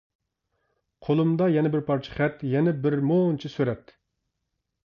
قولۇمدا 1.07 1.49
يەنە 1.57 1.71
بىر 1.77 1.85
پارچە 1.91 2.15
خەت، 2.21 2.41
يەنە 2.57 2.73
بىر 2.87 2.99
مۇنچە 3.11 3.53
سۈرەت. 3.59 3.99